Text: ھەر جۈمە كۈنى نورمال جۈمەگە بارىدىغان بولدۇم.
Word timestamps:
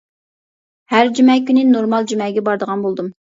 ھەر 0.93 1.11
جۈمە 1.19 1.35
كۈنى 1.51 1.67
نورمال 1.75 2.09
جۈمەگە 2.13 2.45
بارىدىغان 2.49 2.87
بولدۇم. 2.89 3.13